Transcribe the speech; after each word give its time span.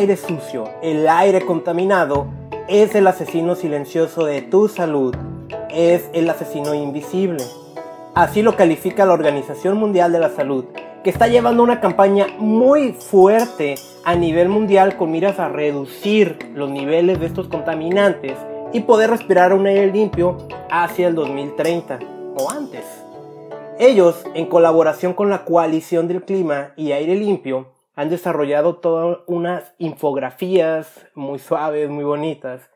aire 0.00 0.16
sucio, 0.16 0.64
el 0.82 1.06
aire 1.06 1.44
contaminado, 1.44 2.26
es 2.68 2.94
el 2.94 3.06
asesino 3.06 3.54
silencioso 3.54 4.24
de 4.24 4.40
tu 4.40 4.66
salud, 4.66 5.14
es 5.70 6.08
el 6.14 6.30
asesino 6.30 6.72
invisible. 6.72 7.44
Así 8.14 8.40
lo 8.40 8.56
califica 8.56 9.04
la 9.04 9.12
Organización 9.12 9.76
Mundial 9.76 10.10
de 10.10 10.20
la 10.20 10.30
Salud, 10.30 10.64
que 11.04 11.10
está 11.10 11.28
llevando 11.28 11.62
una 11.62 11.82
campaña 11.82 12.28
muy 12.38 12.94
fuerte 12.94 13.74
a 14.06 14.14
nivel 14.14 14.48
mundial 14.48 14.96
con 14.96 15.10
miras 15.10 15.38
a 15.38 15.50
reducir 15.50 16.38
los 16.54 16.70
niveles 16.70 17.20
de 17.20 17.26
estos 17.26 17.48
contaminantes 17.48 18.38
y 18.72 18.80
poder 18.80 19.10
respirar 19.10 19.52
un 19.52 19.66
aire 19.66 19.92
limpio 19.92 20.38
hacia 20.70 21.08
el 21.08 21.14
2030 21.14 21.98
o 22.38 22.50
antes. 22.50 22.86
Ellos, 23.78 24.24
en 24.32 24.46
colaboración 24.46 25.12
con 25.12 25.28
la 25.28 25.44
Coalición 25.44 26.08
del 26.08 26.22
Clima 26.22 26.72
y 26.74 26.92
Aire 26.92 27.16
Limpio, 27.16 27.66
han 28.00 28.08
desarrollado 28.08 28.76
todas 28.76 29.18
unas 29.26 29.74
infografías 29.76 31.06
muy 31.14 31.38
suaves, 31.38 31.90
muy 31.90 32.04
bonitas, 32.04 32.70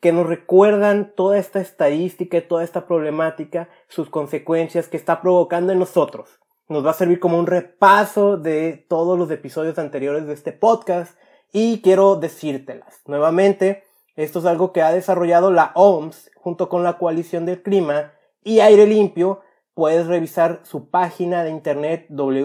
que 0.00 0.10
nos 0.10 0.26
recuerdan 0.26 1.12
toda 1.14 1.36
esta 1.36 1.60
estadística 1.60 2.38
y 2.38 2.48
toda 2.48 2.64
esta 2.64 2.86
problemática, 2.86 3.68
sus 3.88 4.08
consecuencias 4.08 4.88
que 4.88 4.96
está 4.96 5.20
provocando 5.20 5.74
en 5.74 5.78
nosotros. 5.78 6.40
Nos 6.70 6.86
va 6.86 6.92
a 6.92 6.94
servir 6.94 7.20
como 7.20 7.38
un 7.38 7.46
repaso 7.46 8.38
de 8.38 8.86
todos 8.88 9.18
los 9.18 9.30
episodios 9.30 9.78
anteriores 9.78 10.26
de 10.26 10.32
este 10.32 10.52
podcast 10.52 11.14
y 11.52 11.82
quiero 11.82 12.16
decírtelas. 12.16 13.02
Nuevamente, 13.04 13.84
esto 14.16 14.38
es 14.38 14.46
algo 14.46 14.72
que 14.72 14.80
ha 14.80 14.92
desarrollado 14.92 15.52
la 15.52 15.72
OMS 15.74 16.30
junto 16.36 16.70
con 16.70 16.84
la 16.84 16.96
Coalición 16.96 17.44
del 17.44 17.62
Clima 17.62 18.14
y 18.42 18.60
Aire 18.60 18.86
Limpio. 18.86 19.42
Puedes 19.74 20.06
revisar 20.06 20.60
su 20.62 20.88
página 20.88 21.44
de 21.44 21.50
internet 21.50 22.06
who.int. 22.08 22.40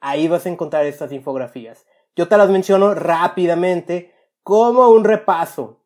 Ahí 0.00 0.28
vas 0.28 0.46
a 0.46 0.48
encontrar 0.48 0.86
estas 0.86 1.12
infografías. 1.12 1.86
Yo 2.14 2.28
te 2.28 2.36
las 2.36 2.50
menciono 2.50 2.94
rápidamente 2.94 4.14
como 4.42 4.88
un 4.88 5.04
repaso. 5.04 5.82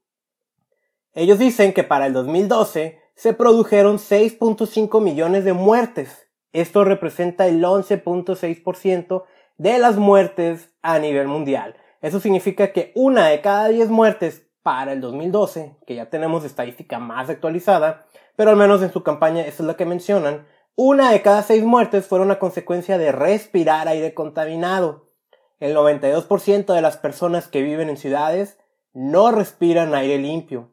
Ellos 1.12 1.38
dicen 1.38 1.72
que 1.72 1.82
para 1.82 2.06
el 2.06 2.12
2012 2.12 3.00
se 3.14 3.32
produjeron 3.32 3.98
6.5 3.98 5.00
millones 5.00 5.44
de 5.44 5.52
muertes. 5.52 6.28
Esto 6.52 6.84
representa 6.84 7.46
el 7.46 7.62
11.6% 7.62 9.24
de 9.58 9.78
las 9.78 9.96
muertes 9.96 10.70
a 10.82 10.98
nivel 10.98 11.28
mundial. 11.28 11.76
Eso 12.00 12.18
significa 12.20 12.72
que 12.72 12.92
una 12.94 13.28
de 13.28 13.40
cada 13.40 13.68
10 13.68 13.90
muertes 13.90 14.46
para 14.62 14.92
el 14.92 15.00
2012, 15.00 15.76
que 15.86 15.94
ya 15.94 16.10
tenemos 16.10 16.44
estadística 16.44 16.98
más 16.98 17.28
actualizada, 17.28 18.06
pero 18.36 18.50
al 18.50 18.56
menos 18.56 18.82
en 18.82 18.92
su 18.92 19.02
campaña 19.02 19.42
esa 19.42 19.62
es 19.62 19.66
la 19.66 19.76
que 19.76 19.84
mencionan, 19.84 20.46
una 20.82 21.12
de 21.12 21.20
cada 21.20 21.42
6 21.42 21.62
muertes 21.64 22.06
fueron 22.06 22.30
a 22.30 22.38
consecuencia 22.38 22.96
de 22.96 23.12
respirar 23.12 23.86
aire 23.86 24.14
contaminado. 24.14 25.10
El 25.58 25.76
92% 25.76 26.72
de 26.72 26.80
las 26.80 26.96
personas 26.96 27.48
que 27.48 27.60
viven 27.60 27.90
en 27.90 27.98
ciudades 27.98 28.56
no 28.94 29.30
respiran 29.30 29.94
aire 29.94 30.16
limpio. 30.16 30.72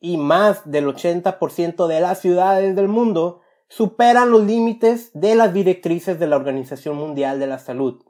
Y 0.00 0.18
más 0.18 0.70
del 0.70 0.86
80% 0.86 1.86
de 1.86 2.00
las 2.00 2.20
ciudades 2.20 2.76
del 2.76 2.88
mundo 2.88 3.40
superan 3.68 4.32
los 4.32 4.44
límites 4.44 5.12
de 5.14 5.34
las 5.34 5.54
directrices 5.54 6.18
de 6.18 6.26
la 6.26 6.36
Organización 6.36 6.96
Mundial 6.96 7.40
de 7.40 7.46
la 7.46 7.58
Salud. 7.58 8.04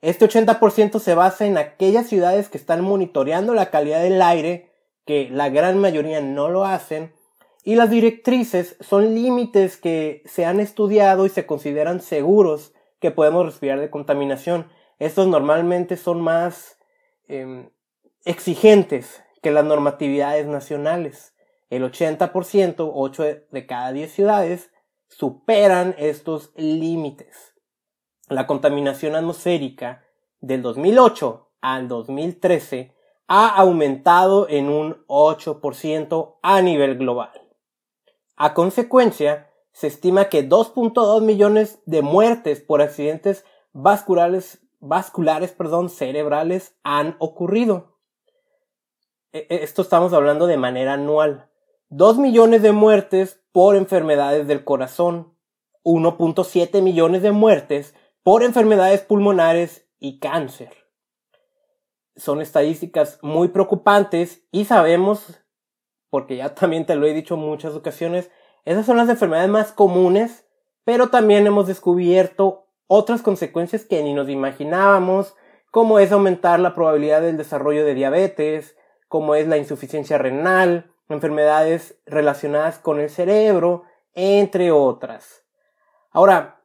Este 0.00 0.28
80% 0.28 0.98
se 0.98 1.14
basa 1.14 1.46
en 1.46 1.58
aquellas 1.58 2.08
ciudades 2.08 2.48
que 2.48 2.58
están 2.58 2.82
monitoreando 2.82 3.54
la 3.54 3.70
calidad 3.70 4.02
del 4.02 4.20
aire, 4.20 4.72
que 5.06 5.28
la 5.30 5.48
gran 5.48 5.78
mayoría 5.78 6.20
no 6.20 6.48
lo 6.48 6.64
hacen, 6.64 7.12
y 7.62 7.76
las 7.76 7.90
directrices 7.90 8.76
son 8.80 9.14
límites 9.14 9.76
que 9.76 10.22
se 10.26 10.44
han 10.44 10.60
estudiado 10.60 11.26
y 11.26 11.28
se 11.28 11.46
consideran 11.46 12.00
seguros 12.00 12.74
que 12.98 13.10
podemos 13.10 13.46
respirar 13.46 13.80
de 13.80 13.90
contaminación. 13.90 14.68
Estos 14.98 15.28
normalmente 15.28 15.96
son 15.96 16.20
más 16.20 16.78
em, 17.28 17.70
exigentes 18.24 19.22
que 19.42 19.50
las 19.50 19.64
normatividades 19.64 20.46
nacionales. 20.46 21.34
El 21.70 21.84
80%, 21.84 22.90
8 22.94 23.24
de 23.50 23.66
cada 23.66 23.92
10 23.92 24.12
ciudades, 24.12 24.70
superan 25.08 25.94
estos 25.98 26.52
límites 26.56 27.52
la 28.32 28.46
contaminación 28.46 29.14
atmosférica 29.14 30.04
del 30.40 30.62
2008 30.62 31.50
al 31.60 31.88
2013 31.88 32.94
ha 33.28 33.48
aumentado 33.48 34.48
en 34.48 34.68
un 34.68 35.04
8% 35.06 36.36
a 36.42 36.60
nivel 36.62 36.98
global. 36.98 37.41
A 38.42 38.54
consecuencia, 38.54 39.52
se 39.70 39.86
estima 39.86 40.24
que 40.24 40.48
2.2 40.48 41.22
millones 41.22 41.80
de 41.86 42.02
muertes 42.02 42.60
por 42.60 42.82
accidentes 42.82 43.44
vasculares, 43.72 44.60
vasculares 44.80 45.52
perdón, 45.52 45.88
cerebrales 45.88 46.74
han 46.82 47.14
ocurrido. 47.20 48.00
E, 49.32 49.46
e, 49.48 49.62
esto 49.62 49.82
estamos 49.82 50.12
hablando 50.12 50.48
de 50.48 50.56
manera 50.56 50.94
anual. 50.94 51.50
2 51.90 52.18
millones 52.18 52.62
de 52.62 52.72
muertes 52.72 53.40
por 53.52 53.76
enfermedades 53.76 54.48
del 54.48 54.64
corazón. 54.64 55.38
1.7 55.84 56.82
millones 56.82 57.22
de 57.22 57.30
muertes 57.30 57.94
por 58.24 58.42
enfermedades 58.42 59.02
pulmonares 59.02 59.86
y 60.00 60.18
cáncer. 60.18 60.74
Son 62.16 62.40
estadísticas 62.40 63.20
muy 63.22 63.46
preocupantes 63.46 64.42
y 64.50 64.64
sabemos, 64.64 65.41
porque 66.12 66.36
ya 66.36 66.54
también 66.54 66.84
te 66.84 66.94
lo 66.94 67.06
he 67.06 67.14
dicho 67.14 67.36
en 67.36 67.40
muchas 67.40 67.74
ocasiones, 67.74 68.30
esas 68.66 68.84
son 68.84 68.98
las 68.98 69.08
enfermedades 69.08 69.48
más 69.48 69.72
comunes, 69.72 70.46
pero 70.84 71.08
también 71.08 71.46
hemos 71.46 71.66
descubierto 71.66 72.66
otras 72.86 73.22
consecuencias 73.22 73.86
que 73.86 74.02
ni 74.02 74.12
nos 74.12 74.28
imaginábamos, 74.28 75.34
como 75.70 75.98
es 75.98 76.12
aumentar 76.12 76.60
la 76.60 76.74
probabilidad 76.74 77.22
del 77.22 77.38
desarrollo 77.38 77.86
de 77.86 77.94
diabetes, 77.94 78.76
como 79.08 79.34
es 79.36 79.48
la 79.48 79.56
insuficiencia 79.56 80.18
renal, 80.18 80.92
enfermedades 81.08 81.98
relacionadas 82.04 82.78
con 82.78 83.00
el 83.00 83.08
cerebro, 83.08 83.84
entre 84.12 84.70
otras. 84.70 85.46
Ahora, 86.10 86.62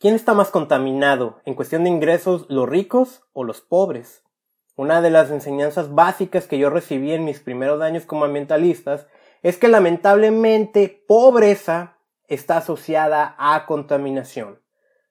¿Quién 0.00 0.14
está 0.14 0.32
más 0.32 0.50
contaminado 0.50 1.40
en 1.44 1.54
cuestión 1.54 1.82
de 1.82 1.90
ingresos, 1.90 2.46
los 2.48 2.68
ricos 2.68 3.24
o 3.32 3.42
los 3.42 3.60
pobres? 3.60 4.22
Una 4.78 5.00
de 5.00 5.10
las 5.10 5.32
enseñanzas 5.32 5.92
básicas 5.92 6.46
que 6.46 6.56
yo 6.56 6.70
recibí 6.70 7.12
en 7.12 7.24
mis 7.24 7.40
primeros 7.40 7.82
años 7.82 8.04
como 8.04 8.24
ambientalistas 8.24 9.08
es 9.42 9.56
que 9.56 9.66
lamentablemente 9.66 11.04
pobreza 11.08 11.98
está 12.28 12.58
asociada 12.58 13.34
a 13.38 13.66
contaminación. 13.66 14.62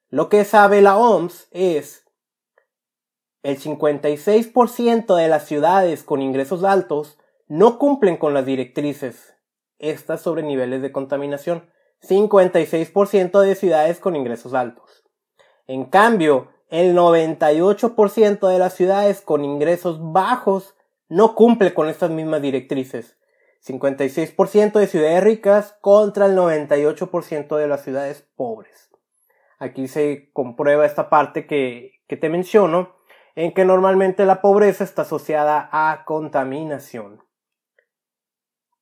Lo 0.07 0.29
que 0.29 0.45
sabe 0.45 0.81
la 0.81 0.95
OMS 0.95 1.49
es 1.51 2.05
el 3.43 3.59
56% 3.59 5.15
de 5.17 5.27
las 5.27 5.45
ciudades 5.45 6.01
con 6.01 6.21
ingresos 6.21 6.63
altos 6.63 7.19
no 7.49 7.77
cumplen 7.77 8.15
con 8.15 8.33
las 8.33 8.45
directrices 8.45 9.35
estas 9.79 10.21
sobre 10.21 10.43
niveles 10.43 10.81
de 10.81 10.93
contaminación. 10.93 11.69
56% 12.07 13.41
de 13.41 13.55
ciudades 13.55 13.99
con 13.99 14.15
ingresos 14.15 14.53
altos. 14.53 15.03
En 15.65 15.83
cambio, 15.83 16.53
el 16.69 16.95
98% 16.95 18.47
de 18.47 18.59
las 18.59 18.73
ciudades 18.73 19.21
con 19.21 19.45
ingresos 19.45 19.99
bajos 20.11 20.75
no 21.09 21.35
cumple 21.35 21.73
con 21.73 21.89
estas 21.89 22.09
mismas 22.09 22.41
directrices. 22.41 23.17
56% 23.65 24.73
de 24.73 24.87
ciudades 24.87 25.23
ricas 25.23 25.77
contra 25.81 26.25
el 26.25 26.37
98% 26.37 27.55
de 27.57 27.67
las 27.67 27.83
ciudades 27.83 28.27
pobres. 28.35 28.89
Aquí 29.59 29.87
se 29.87 30.31
comprueba 30.33 30.85
esta 30.85 31.09
parte 31.09 31.47
que, 31.47 32.01
que 32.07 32.17
te 32.17 32.29
menciono, 32.29 32.95
en 33.35 33.53
que 33.53 33.65
normalmente 33.65 34.25
la 34.25 34.41
pobreza 34.41 34.83
está 34.83 35.03
asociada 35.03 35.69
a 35.71 36.05
contaminación. 36.05 37.23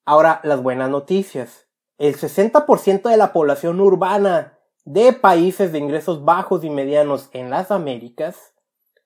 Ahora, 0.06 0.40
las 0.44 0.62
buenas 0.62 0.90
noticias 0.90 1.66
el 1.98 2.18
60% 2.18 3.10
de 3.10 3.18
la 3.18 3.32
población 3.32 3.80
urbana 3.80 4.55
de 4.86 5.14
países 5.14 5.72
de 5.72 5.80
ingresos 5.80 6.24
bajos 6.24 6.64
y 6.64 6.70
medianos 6.70 7.30
en 7.34 7.50
las 7.50 7.72
Américas 7.72 8.54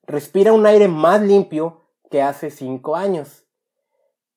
respira 0.06 0.52
un 0.52 0.66
aire 0.66 0.90
más 0.90 1.22
limpio 1.22 1.86
que 2.12 2.22
hace 2.22 2.52
5 2.52 2.98
años. 2.98 3.46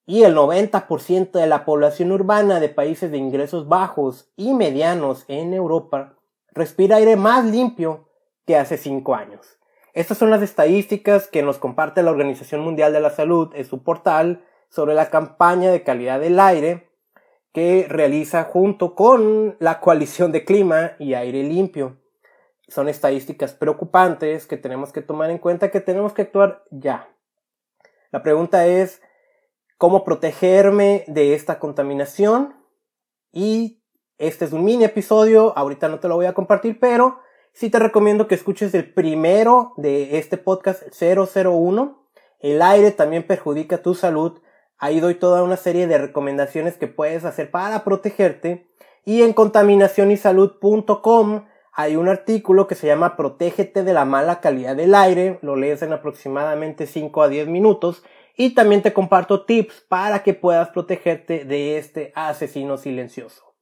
Y 0.06 0.22
el 0.22 0.36
90% 0.36 1.32
de 1.32 1.46
la 1.46 1.64
población 1.64 2.12
urbana 2.12 2.60
de 2.60 2.68
países 2.68 3.10
de 3.10 3.18
ingresos 3.18 3.68
bajos 3.68 4.30
y 4.36 4.54
medianos 4.54 5.24
en 5.28 5.52
Europa 5.52 6.14
respira 6.52 6.96
aire 6.96 7.16
más 7.16 7.44
limpio 7.44 8.08
que 8.46 8.56
hace 8.56 8.76
5 8.76 9.14
años. 9.14 9.58
Estas 9.94 10.18
son 10.18 10.30
las 10.30 10.42
estadísticas 10.42 11.26
que 11.26 11.42
nos 11.42 11.58
comparte 11.58 12.02
la 12.02 12.12
Organización 12.12 12.60
Mundial 12.62 12.92
de 12.92 13.00
la 13.00 13.10
Salud 13.10 13.50
en 13.54 13.64
su 13.64 13.82
portal 13.82 14.44
sobre 14.68 14.94
la 14.94 15.10
campaña 15.10 15.70
de 15.70 15.82
calidad 15.82 16.20
del 16.20 16.38
aire 16.38 16.91
que 17.52 17.86
realiza 17.88 18.44
junto 18.44 18.94
con 18.94 19.56
la 19.58 19.80
coalición 19.80 20.32
de 20.32 20.44
clima 20.44 20.92
y 20.98 21.14
aire 21.14 21.42
limpio. 21.42 21.98
Son 22.68 22.88
estadísticas 22.88 23.52
preocupantes 23.52 24.46
que 24.46 24.56
tenemos 24.56 24.92
que 24.92 25.02
tomar 25.02 25.30
en 25.30 25.38
cuenta 25.38 25.70
que 25.70 25.80
tenemos 25.80 26.12
que 26.12 26.22
actuar 26.22 26.64
ya. 26.70 27.08
La 28.10 28.22
pregunta 28.22 28.66
es 28.66 29.02
cómo 29.76 30.04
protegerme 30.04 31.04
de 31.08 31.34
esta 31.34 31.58
contaminación 31.58 32.54
y 33.32 33.82
este 34.18 34.44
es 34.44 34.52
un 34.52 34.64
mini 34.64 34.84
episodio, 34.84 35.56
ahorita 35.56 35.88
no 35.88 35.98
te 35.98 36.08
lo 36.08 36.16
voy 36.16 36.26
a 36.26 36.34
compartir, 36.34 36.78
pero 36.78 37.18
sí 37.52 37.70
te 37.70 37.78
recomiendo 37.78 38.28
que 38.28 38.34
escuches 38.34 38.74
el 38.74 38.92
primero 38.92 39.72
de 39.76 40.18
este 40.18 40.36
podcast 40.36 40.82
001. 41.00 42.08
El 42.38 42.62
aire 42.62 42.90
también 42.90 43.26
perjudica 43.26 43.82
tu 43.82 43.94
salud. 43.94 44.40
Ahí 44.82 44.98
doy 44.98 45.14
toda 45.14 45.44
una 45.44 45.56
serie 45.56 45.86
de 45.86 45.96
recomendaciones 45.96 46.76
que 46.76 46.88
puedes 46.88 47.24
hacer 47.24 47.52
para 47.52 47.84
protegerte. 47.84 48.66
Y 49.04 49.22
en 49.22 49.32
contaminacionysalud.com 49.32 51.44
hay 51.72 51.94
un 51.94 52.08
artículo 52.08 52.66
que 52.66 52.74
se 52.74 52.88
llama 52.88 53.14
Protégete 53.14 53.84
de 53.84 53.92
la 53.92 54.04
mala 54.04 54.40
calidad 54.40 54.74
del 54.74 54.96
aire. 54.96 55.38
Lo 55.40 55.54
lees 55.54 55.82
en 55.82 55.92
aproximadamente 55.92 56.88
5 56.88 57.22
a 57.22 57.28
10 57.28 57.46
minutos. 57.46 58.02
Y 58.36 58.56
también 58.56 58.82
te 58.82 58.92
comparto 58.92 59.44
tips 59.44 59.84
para 59.88 60.24
que 60.24 60.34
puedas 60.34 60.70
protegerte 60.70 61.44
de 61.44 61.78
este 61.78 62.10
asesino 62.16 62.76
silencioso. 62.76 63.54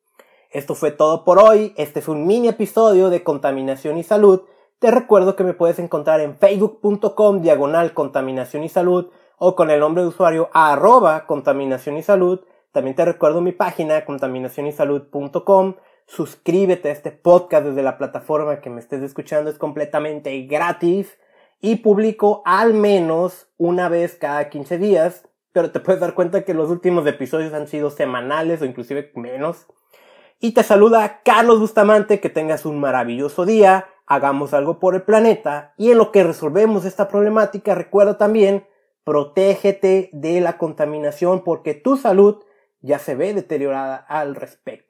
Esto 0.48 0.74
fue 0.74 0.90
todo 0.90 1.26
por 1.26 1.38
hoy. 1.38 1.74
Este 1.76 2.00
fue 2.00 2.14
un 2.14 2.26
mini 2.26 2.48
episodio 2.48 3.10
de 3.10 3.22
Contaminación 3.22 3.98
y 3.98 4.04
Salud. 4.04 4.44
Te 4.78 4.90
recuerdo 4.90 5.36
que 5.36 5.44
me 5.44 5.52
puedes 5.52 5.78
encontrar 5.80 6.20
en 6.20 6.38
facebook.com 6.38 7.42
diagonal 7.42 7.92
contaminación 7.92 8.64
y 8.64 8.70
salud 8.70 9.10
o 9.42 9.56
con 9.56 9.70
el 9.70 9.80
nombre 9.80 10.02
de 10.02 10.08
usuario 10.08 10.50
arroba 10.52 11.24
contaminación 11.24 11.96
y 11.96 12.02
salud. 12.02 12.40
También 12.72 12.94
te 12.94 13.06
recuerdo 13.06 13.40
mi 13.40 13.52
página 13.52 14.04
contaminacionysalud.com. 14.04 15.76
Suscríbete 16.06 16.90
a 16.90 16.92
este 16.92 17.10
podcast 17.10 17.64
desde 17.64 17.82
la 17.82 17.96
plataforma 17.96 18.60
que 18.60 18.68
me 18.68 18.80
estés 18.80 19.02
escuchando. 19.02 19.48
Es 19.48 19.56
completamente 19.56 20.38
gratis 20.42 21.18
y 21.58 21.76
publico 21.76 22.42
al 22.44 22.74
menos 22.74 23.48
una 23.56 23.88
vez 23.88 24.14
cada 24.14 24.50
15 24.50 24.76
días. 24.76 25.26
Pero 25.52 25.70
te 25.72 25.80
puedes 25.80 26.02
dar 26.02 26.12
cuenta 26.12 26.42
que 26.42 26.52
los 26.52 26.68
últimos 26.68 27.06
episodios 27.06 27.54
han 27.54 27.66
sido 27.66 27.88
semanales 27.88 28.60
o 28.60 28.66
inclusive 28.66 29.10
menos. 29.14 29.66
Y 30.38 30.52
te 30.52 30.62
saluda 30.62 31.22
Carlos 31.24 31.60
Bustamante, 31.60 32.20
que 32.20 32.28
tengas 32.28 32.66
un 32.66 32.78
maravilloso 32.78 33.46
día, 33.46 33.86
hagamos 34.04 34.52
algo 34.52 34.78
por 34.78 34.94
el 34.94 35.02
planeta 35.02 35.72
y 35.78 35.92
en 35.92 35.98
lo 35.98 36.12
que 36.12 36.24
resolvemos 36.24 36.84
esta 36.84 37.08
problemática 37.08 37.74
recuerda 37.74 38.18
también, 38.18 38.66
protégete 39.10 40.08
de 40.12 40.40
la 40.40 40.56
contaminación 40.56 41.42
porque 41.42 41.74
tu 41.74 41.96
salud 41.96 42.44
ya 42.80 43.00
se 43.00 43.16
ve 43.16 43.34
deteriorada 43.34 43.96
al 43.96 44.36
respecto. 44.36 44.89